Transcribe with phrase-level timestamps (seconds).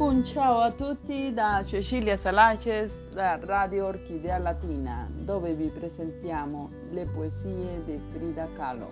[0.00, 7.04] Un ciao a tutti da Cecilia Salaces da Radio Orchidea Latina, dove vi presentiamo le
[7.04, 8.90] poesie di Frida Kahlo.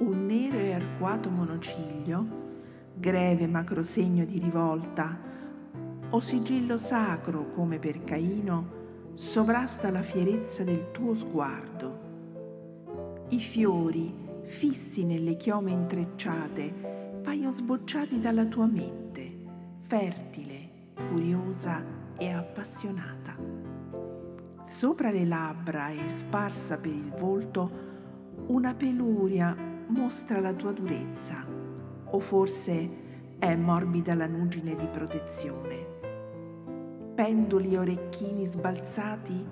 [0.00, 2.47] Un nero e arcuato monociglio,
[2.98, 5.18] greve macrosegno di rivolta,
[6.10, 8.76] o sigillo sacro come per Caino,
[9.14, 12.06] sovrasta la fierezza del tuo sguardo.
[13.28, 19.30] I fiori, fissi nelle chiome intrecciate, paiono sbocciati dalla tua mente,
[19.80, 20.70] fertile,
[21.10, 21.82] curiosa
[22.16, 23.36] e appassionata.
[24.64, 27.86] Sopra le labbra e sparsa per il volto
[28.46, 29.54] una peluria
[29.88, 31.44] mostra la tua durezza,
[32.10, 33.06] o forse
[33.38, 35.96] è morbida la nuggine di protezione.
[37.14, 39.46] Pendoli e orecchini sbalzati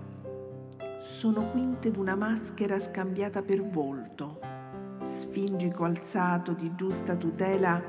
[1.01, 4.41] sono quinte d'una maschera scambiata per volto,
[5.03, 7.83] sfingico alzato di giusta tutela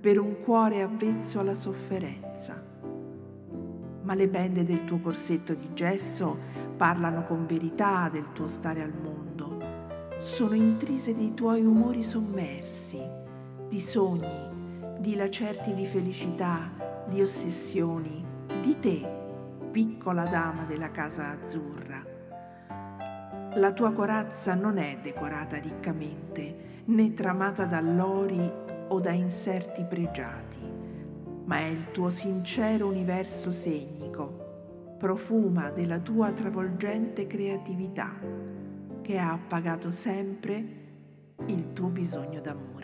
[0.00, 2.62] per un cuore avvezzo alla sofferenza.
[4.02, 6.38] Ma le bende del tuo corsetto di gesso
[6.76, 9.28] parlano con verità del tuo stare al mondo
[10.20, 13.00] sono intrise dei tuoi umori sommersi,
[13.68, 16.72] di sogni, di lacerti di felicità,
[17.06, 18.24] di ossessioni,
[18.62, 19.06] di te,
[19.70, 22.02] piccola dama della casa azzurra.
[23.54, 28.50] La tua corazza non è decorata riccamente, né tramata dall'ori
[28.88, 30.58] o da inserti pregiati,
[31.44, 38.14] ma è il tuo sincero universo segnico, profuma della tua travolgente creatività
[39.02, 40.76] che ha appagato sempre
[41.46, 42.77] il tuo bisogno d'amore.